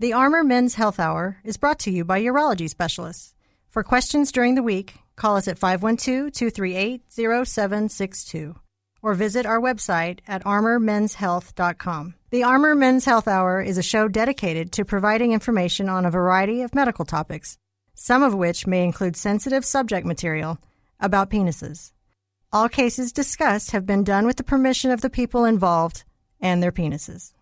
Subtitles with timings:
[0.00, 3.34] The Armor Men's Health Hour is brought to you by urology specialists.
[3.68, 8.54] For questions during the week, call us at 512 238 0762
[9.02, 12.14] or visit our website at armormenshealth.com.
[12.30, 16.62] The Armor Men's Health Hour is a show dedicated to providing information on a variety
[16.62, 17.58] of medical topics,
[17.92, 20.56] some of which may include sensitive subject material
[20.98, 21.92] about penises.
[22.54, 26.04] All cases discussed have been done with the permission of the people involved
[26.40, 27.34] and their penises.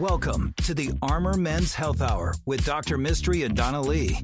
[0.00, 2.96] Welcome to the Armor Men's Health Hour with Dr.
[2.96, 4.16] Mistry and Donna Lee.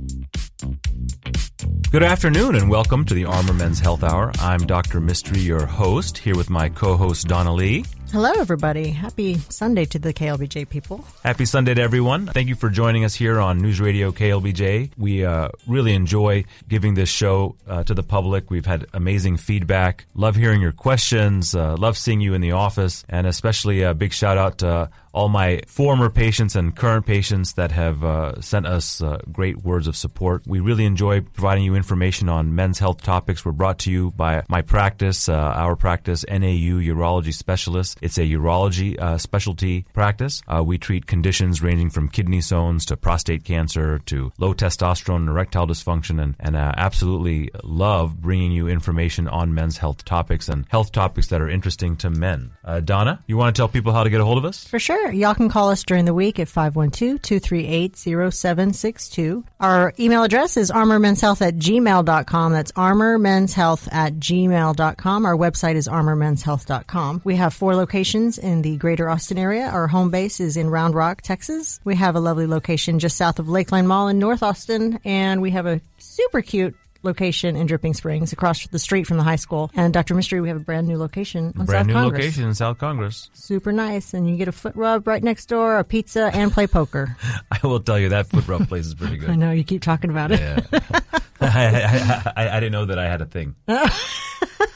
[1.91, 4.33] Good afternoon and welcome to the Armor Men's Health Hour.
[4.39, 5.03] I'm Dr.
[5.03, 7.85] Mistry, your host, here with my co-host Donna Lee.
[8.13, 8.91] Hello, everybody.
[8.91, 11.05] Happy Sunday to the KLBJ people.
[11.25, 12.27] Happy Sunday to everyone.
[12.27, 14.93] Thank you for joining us here on News Radio KLBJ.
[14.97, 18.49] We uh, really enjoy giving this show uh, to the public.
[18.49, 20.07] We've had amazing feedback.
[20.15, 21.55] Love hearing your questions.
[21.55, 23.05] Uh, love seeing you in the office.
[23.09, 27.73] And especially a big shout out to all my former patients and current patients that
[27.73, 30.43] have uh, sent us uh, great words of support.
[30.47, 33.43] We really enjoy providing you information on men's health topics.
[33.43, 37.96] We're brought to you by my practice, uh, our practice, NAU Urology Specialist.
[38.01, 40.43] It's a urology uh, specialty practice.
[40.47, 45.29] Uh, we treat conditions ranging from kidney stones to prostate cancer to low testosterone and
[45.29, 50.67] erectile dysfunction, and, and uh, absolutely love bringing you information on men's health topics and
[50.69, 52.53] health topics that are interesting to men.
[52.65, 54.65] Uh, Donna, you want to tell people how to get a hold of us?
[54.67, 55.11] For sure.
[55.13, 59.45] Y'all can call us during the week at 512-238-0762.
[59.61, 62.53] Our email address is armormenshealth at gmail.com.
[62.53, 65.27] That's armormenshealth at gmail.com.
[65.27, 67.23] Our website is armormenshealth.com.
[67.25, 69.67] We have four locations in the greater Austin area.
[69.69, 71.81] Our home base is in Round Rock, Texas.
[71.85, 75.51] We have a lovely location just south of Lakeline Mall in North Austin, and we
[75.53, 79.71] have a super cute location in Dripping Springs across the street from the high school.
[79.75, 80.15] And Dr.
[80.15, 82.21] Mistry, we have a brand new location on Brand South new Congress.
[82.25, 83.31] location in South Congress.
[83.33, 84.13] Super nice.
[84.13, 87.17] And you get a foot rub right next door, a pizza, and play poker.
[87.53, 89.31] I will tell you that foot rub place is pretty good.
[89.31, 90.41] I know you keep talking about it.
[90.41, 90.61] Yeah.
[91.41, 93.55] I, I, I, I didn't know that I had a thing.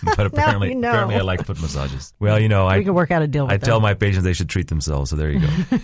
[0.17, 0.89] But apparently, you know.
[0.91, 2.13] apparently I like foot massages.
[2.19, 3.67] Well, you know, I We could work out a deal with I that.
[3.67, 5.11] tell my patients they should treat themselves.
[5.11, 5.79] So there you go.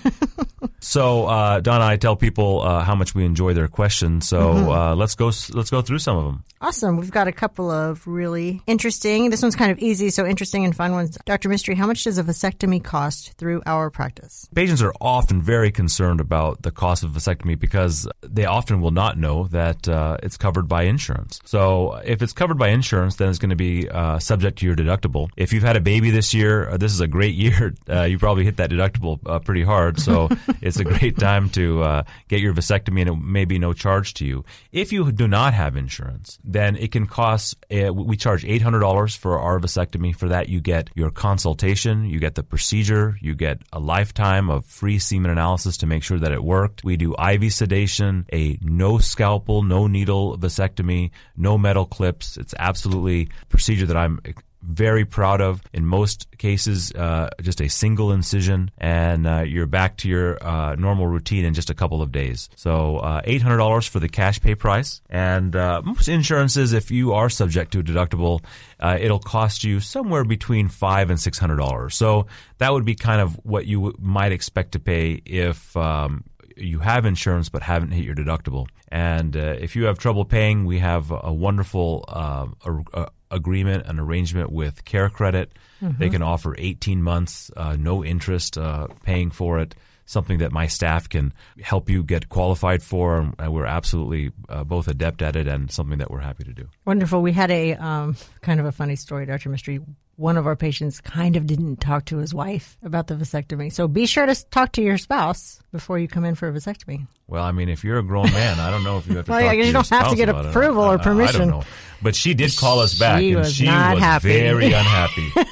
[0.80, 4.28] so uh, Donna, I tell people uh, how much we enjoy their questions.
[4.28, 4.68] So Mm-hmm.
[4.68, 5.26] uh, let's go.
[5.26, 6.44] Let's go through some of them.
[6.60, 6.96] Awesome.
[6.96, 9.30] We've got a couple of really interesting.
[9.30, 11.18] This one's kind of easy, so interesting and fun ones.
[11.26, 11.48] Dr.
[11.48, 14.48] Mistry, how much does a vasectomy cost through our practice?
[14.54, 19.18] Patients are often very concerned about the cost of vasectomy because they often will not
[19.18, 21.40] know that uh, it's covered by insurance.
[21.44, 24.74] So if it's covered by insurance, then it's going to be uh, subject to your
[24.76, 25.28] deductible.
[25.36, 27.74] If you've had a baby this year, uh, this is a great year.
[27.88, 30.00] Uh, you probably hit that deductible uh, pretty hard.
[30.00, 30.28] So
[30.66, 34.14] it's a great time to uh, get your vasectomy, and it may be no charge
[34.14, 34.44] to you.
[34.72, 37.56] If you do not have insurance, then it can cost.
[37.70, 40.14] Uh, we charge eight hundred dollars for our vasectomy.
[40.14, 44.64] For that, you get your consultation, you get the procedure, you get a lifetime of
[44.64, 46.84] free semen analysis to make sure that it worked.
[46.84, 52.36] We do IV sedation, a no scalpel, no needle vasectomy, no metal clips.
[52.36, 54.20] It's absolutely procedure that I'm
[54.66, 55.62] very proud of.
[55.72, 60.74] In most cases, uh, just a single incision, and uh, you're back to your uh,
[60.74, 62.48] normal routine in just a couple of days.
[62.56, 65.00] So, uh, $800 for the cash pay price.
[65.08, 68.42] And uh, most insurances, if you are subject to a deductible,
[68.80, 71.94] uh, it'll cost you somewhere between five and six hundred dollars.
[71.94, 72.26] So
[72.58, 76.24] that would be kind of what you w- might expect to pay if um,
[76.56, 78.66] you have insurance but haven't hit your deductible.
[78.88, 82.46] And uh, if you have trouble paying, we have a wonderful uh,
[82.94, 85.50] a agreement, an arrangement with Care Credit.
[85.80, 89.74] They can offer 18 months, uh, no interest, uh, paying for it.
[90.08, 94.62] Something that my staff can help you get qualified for, and and we're absolutely uh,
[94.62, 96.68] both adept at it, and something that we're happy to do.
[96.84, 97.22] Wonderful.
[97.22, 99.50] We had a um, kind of a funny story, Dr.
[99.50, 99.84] Mistry.
[100.16, 103.70] One of our patients kind of didn't talk to his wife about the vasectomy.
[103.70, 107.06] So be sure to talk to your spouse before you come in for a vasectomy.
[107.28, 109.30] Well, I mean, if you're a grown man, I don't know if you have to.
[109.32, 111.40] Well, talk you don't have to get approval I- or I- I permission.
[111.40, 111.64] don't know,
[112.00, 114.28] but she did call us back, She and was she was happy.
[114.28, 115.32] very unhappy.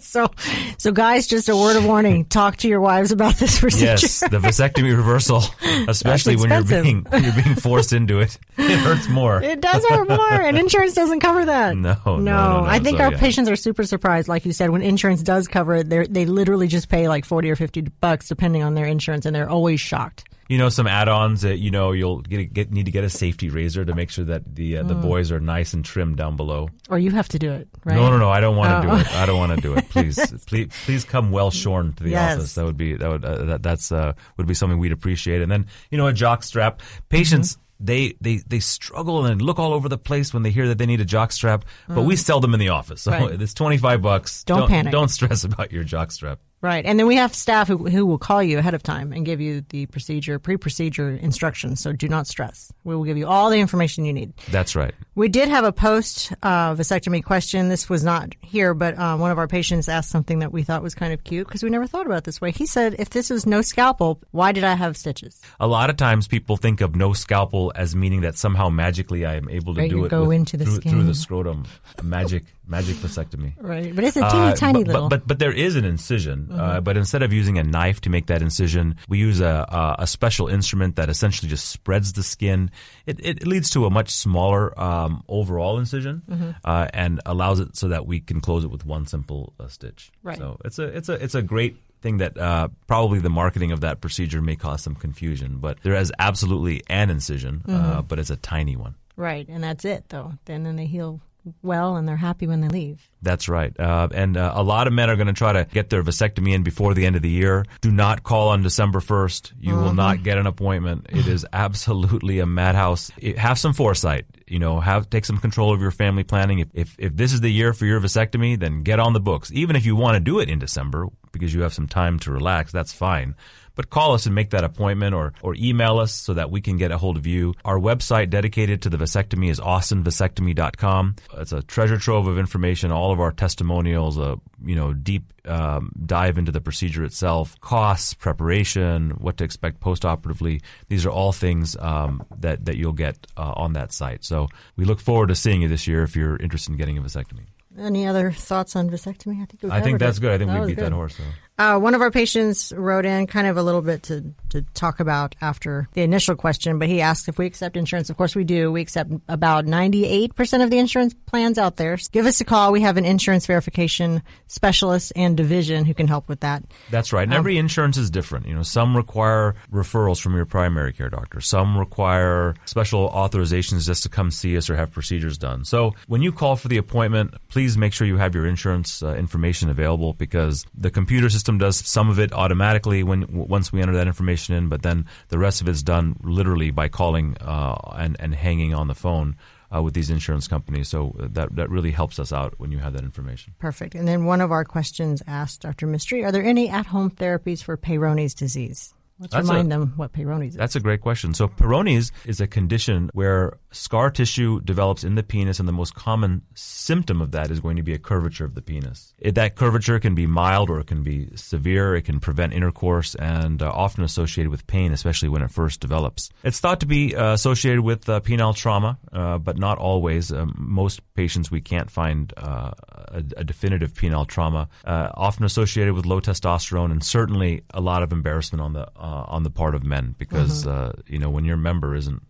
[0.00, 0.30] So,
[0.76, 3.86] so guys, just a word of warning: talk to your wives about this procedure.
[3.86, 5.42] yes, the vasectomy reversal,
[5.88, 9.42] especially when you're being when you're being forced into it, it hurts more.
[9.42, 11.76] It does hurt more, and insurance doesn't cover that.
[11.76, 12.22] No, no, no,
[12.60, 12.64] no.
[12.66, 13.18] I think So, our yeah.
[13.18, 14.28] patients are super surprised.
[14.28, 17.50] Like you said, when insurance does cover it, they they literally just pay like forty
[17.50, 20.24] or fifty bucks, depending on their insurance, and they're always shocked.
[20.50, 23.50] you know, some add-ons that you know you'll get, get need to get a safety
[23.50, 26.70] razor to make sure that the uh, the boys are nice and trimmed down below.
[26.88, 27.96] Or you have to do it, right?
[27.96, 28.30] No, no, no.
[28.30, 28.94] I don't want to Oh.
[28.94, 29.12] do it.
[29.14, 29.88] I don't want to do it.
[29.90, 32.38] Please, please, please come well shorn to the Yes.
[32.38, 32.54] office.
[32.54, 35.42] That would be that would uh, that, that's uh, would be something we'd appreciate.
[35.42, 36.80] And then you know a jock strap.
[37.10, 40.78] Patients they they they struggle and look all over the place when they hear that
[40.78, 41.64] they need a jock strap.
[41.86, 42.18] But we mm.
[42.18, 43.40] sell them in the office, so Right.
[43.40, 44.44] it's twenty five bucks.
[44.44, 44.92] Don't panic.
[44.92, 46.40] Don't stress about your jock strap.
[46.60, 46.84] Right.
[46.84, 49.40] And then we have staff who, who will call you ahead of time and give
[49.40, 51.80] you the procedure, pre procedure instructions.
[51.80, 52.72] So do not stress.
[52.82, 54.32] We will give you all the information you need.
[54.50, 54.92] That's right.
[55.14, 57.68] We did have a post uh, vasectomy question.
[57.68, 60.82] This was not here, but uh, one of our patients asked something that we thought
[60.82, 62.50] was kind of cute because we never thought about it this way.
[62.50, 65.40] He said, if this was no scalpel, why did I have stitches?
[65.60, 69.34] A lot of times people think of no scalpel as meaning that somehow magically I
[69.36, 70.90] am able to Right, do it go with- into the through, skin.
[70.92, 71.66] through the scrotum.
[72.02, 73.54] Magic magic vasectomy.
[73.58, 73.94] Right.
[73.94, 75.08] But it's a teeny Uh, tiny but, little.
[75.08, 76.47] But, but but there is an incision.
[76.48, 76.60] Mm-hmm.
[76.60, 79.96] Uh, but instead of using a knife to make that incision, we use a a,
[80.00, 82.70] a special instrument that essentially just spreads the skin.
[83.06, 86.50] It, it leads to a much smaller um, overall incision Mm-hmm.
[86.64, 90.10] uh, and allows it so that we can close it with one simple uh, stitch.
[90.22, 90.38] Right.
[90.38, 93.80] So it's a it's a it's a great thing that uh, probably the marketing of
[93.80, 95.58] that procedure may cause some confusion.
[95.58, 98.00] But there is absolutely an incision, uh, Mm-hmm.
[98.08, 98.94] but it's a tiny one.
[99.16, 99.48] right.
[99.48, 100.34] And that's it, though.
[100.44, 101.20] Then, then they heal
[101.62, 103.08] well and they're happy when they leave.
[103.22, 103.78] That's right.
[103.78, 106.52] Uh, and uh, a lot of men are going to try to get their vasectomy
[106.54, 107.64] in before the end of the year.
[107.80, 109.52] Do not call on December 1st.
[109.58, 111.06] You will not get an appointment.
[111.08, 113.10] It is absolutely a madhouse.
[113.18, 114.26] It- have some foresight.
[114.46, 116.60] You know, have take some control of your family planning.
[116.60, 119.52] If, if if this is the year for your vasectomy, then get on the books.
[119.52, 122.32] Even if you want to do it in December because you have some time to
[122.32, 123.34] relax, that's fine.
[123.78, 126.78] But call us and make that appointment or, or email us so that we can
[126.78, 127.54] get a hold of you.
[127.64, 131.14] Our website dedicated to the vasectomy is austinvasectomy.com.
[131.36, 135.92] It's a treasure trove of information, all of our testimonials, a you know deep um,
[136.04, 140.60] dive into the procedure itself, costs, preparation, what to expect postoperatively.
[140.88, 144.24] These are all things um, that, that you'll get uh, on that site.
[144.24, 147.02] So we look forward to seeing you this year if you're interested in getting a
[147.02, 147.46] vasectomy.
[147.78, 149.40] Any other thoughts on vasectomy?
[149.40, 150.20] I think I think that's it.
[150.20, 150.32] good.
[150.32, 151.16] I think That we beat that horse.
[151.16, 151.22] So.
[151.58, 155.00] Uh, one of our patients wrote in kind of a little bit to, to talk
[155.00, 158.10] about after the initial question, but he asked if we accept insurance.
[158.10, 158.70] Of course we do.
[158.70, 161.96] We accept about 98% of the insurance plans out there.
[161.96, 162.70] So Give us a call.
[162.70, 166.62] We have an insurance verification specialist and division who can help with that.
[166.90, 167.24] That's right.
[167.24, 168.46] And Um, every insurance is different.
[168.46, 171.40] You know, some require referrals from your primary care doctor.
[171.40, 175.64] Some require special authorizations just to come see us or have procedures done.
[175.64, 179.14] So when you call for the appointment, please make sure you have your insurance uh,
[179.16, 183.94] information available because the computer system does some of it automatically when once we enter
[183.94, 188.16] that information in, but then the rest of it's done literally by calling uh, and
[188.20, 189.36] and hanging on the phone.
[189.70, 192.94] Uh, with these insurance companies, so that that really helps us out when you have
[192.94, 193.54] that information.
[193.58, 193.94] Perfect.
[193.94, 195.86] And then one of our questions asked Dr.
[195.86, 198.94] Mistry, are there any at-home therapies for Peyronie's disease?
[199.20, 200.56] Let's That's remind a- them what Peyronie's is.
[200.56, 201.34] That's a great question.
[201.34, 205.94] So Peyronie's is a condition where scar tissue develops in the penis, and the most
[205.94, 209.14] common symptom of that is going to be a curvature of the penis.
[209.18, 211.96] It, that curvature can be mild or it can be severe.
[211.96, 216.30] It can prevent intercourse and uh, often associated with pain, especially when it first develops.
[216.44, 220.30] It's thought to be uh, associated with uh, penile trauma, uh, but not always.
[220.32, 222.72] Um, most patients we can't find uh,
[223.12, 224.68] a, a definitive penile trauma.
[224.84, 229.24] Uh, often associated with low testosterone, and certainly a lot of embarrassment on the uh,
[229.28, 232.22] on the part of men because uh, you know when your member isn't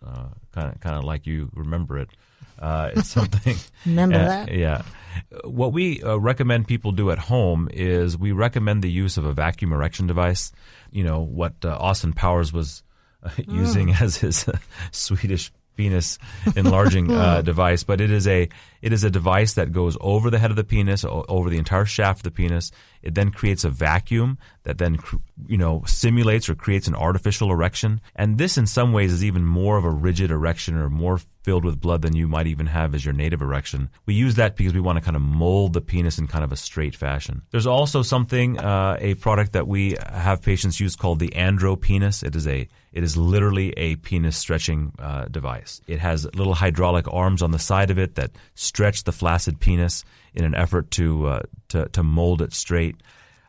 [0.52, 2.08] kind of kind of like you remember it.
[2.60, 3.54] Uh, it's something.
[3.86, 4.52] Remember Uh, that?
[4.52, 4.82] Yeah.
[5.44, 9.32] What we uh, recommend people do at home is we recommend the use of a
[9.32, 10.50] vacuum erection device.
[10.90, 12.82] You know what uh, Austin Powers was
[13.22, 14.58] uh, using as his uh,
[14.90, 16.18] Swedish penis
[16.56, 18.48] enlarging uh, device, but it is a
[18.82, 21.84] it is a device that goes over the head of the penis, over the entire
[21.84, 22.70] shaft of the penis.
[23.02, 24.98] It then creates a vacuum that then
[25.46, 29.44] you know simulates or creates an artificial erection, and this in some ways is even
[29.44, 32.94] more of a rigid erection or more filled with blood than you might even have
[32.94, 33.88] as your native erection.
[34.04, 36.52] We use that because we want to kind of mold the penis in kind of
[36.52, 37.40] a straight fashion.
[37.52, 42.22] There's also something, uh, a product that we have patients use called the Andropenis.
[42.22, 45.80] It is a it is literally a penis stretching uh, device.
[45.86, 48.32] It has little hydraulic arms on the side of it that
[48.68, 52.96] stretch the flaccid penis in an effort to uh, to, to mold it straight.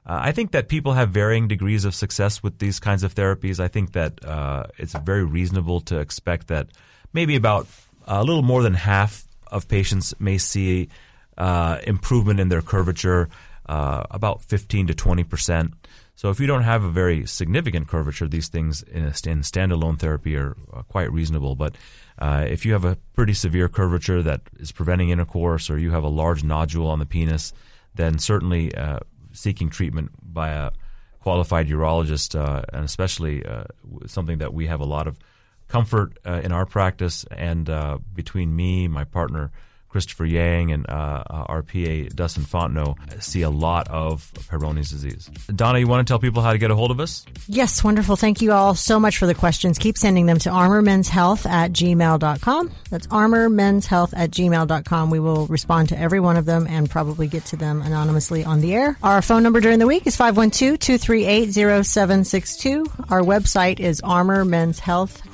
[0.06, 3.60] Uh, I think that people have varying degrees of success with these kinds of therapies.
[3.60, 6.68] I think that uh, it's very reasonable to expect that
[7.14, 7.68] maybe about
[8.08, 10.90] a little more than half of patients may see
[11.38, 13.30] uh, improvement in their curvature,
[13.70, 15.74] uh, about 15 to 20 percent.
[16.16, 20.36] So if you don't have a very significant curvature, these things in, a, standalone therapy
[20.36, 21.56] are uh, quite reasonable.
[21.56, 21.76] But
[22.18, 26.04] uh, if you have a pretty severe curvature that is preventing intercourse, or you have
[26.04, 27.54] a large nodule on the penis,
[27.96, 29.00] then certainly uh,
[29.32, 30.72] seeking treatment by a
[31.22, 33.66] qualified urologist, uh, and especially uh,
[34.08, 35.18] something that we have a lot of
[35.68, 37.70] comfort uh, in our practice, and
[38.14, 39.52] between me, my partner
[39.89, 45.29] Christopher Yang and uh, our PA Dustin Fontenot see a lot of Peyronie's disease.
[45.53, 47.25] Donna, you want to tell people how to get a hold of us?
[47.48, 48.15] Yes, wonderful.
[48.15, 49.79] Thank you all so much for the questions.
[49.79, 52.72] Keep sending them to armormenshealth at gmail.com.
[52.89, 55.10] That's armormenshealth at gmail.com.
[55.10, 58.62] We will respond to every one of them and probably get to them anonymously on
[58.62, 58.98] the air.
[59.01, 63.12] Our phone number during the week is 512-238-0762.
[63.12, 65.28] Our website is armormenshealth.com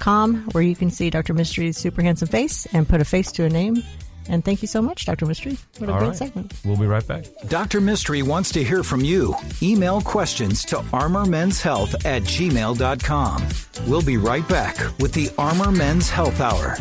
[0.00, 1.34] com, where you can see Dr.
[1.34, 3.82] Mistry's super handsome face and put a face to a name.
[4.26, 5.26] And thank you so much, Dr.
[5.26, 5.58] Mistry.
[5.78, 6.16] What a All great right.
[6.16, 6.54] segment.
[6.64, 7.26] We'll be right back.
[7.48, 7.80] Dr.
[7.82, 9.34] Mistry wants to hear from you.
[9.62, 13.48] Email questions to armormenshealth at gmail.com.
[13.86, 16.78] We'll be right back with the Armor Men's Health Hour.